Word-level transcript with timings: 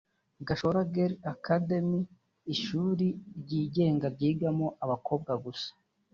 "Gashora 0.47 0.81
Girls 0.93 1.21
Academy 1.33 2.01
ni 2.05 2.05
ishuri 2.53 3.05
ryigenga 3.41 4.05
ryigamo 4.15 4.67
abakobwa 4.83 5.31
gusa 5.45 5.69